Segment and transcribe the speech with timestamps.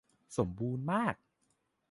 [0.37, 1.15] สมบูรณ์มาก!